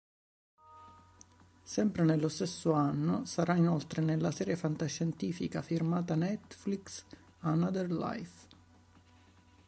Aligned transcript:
Sempre 1.63 2.03
nello 2.03 2.27
stesso 2.27 2.71
anno 2.71 3.25
sarà 3.25 3.53
inoltre 3.53 4.01
nella 4.01 4.31
serie 4.31 4.55
fantascientifica 4.55 5.61
firmata 5.61 6.15
Netflix 6.15 7.05
"Another 7.41 7.91
Life". 7.91 8.47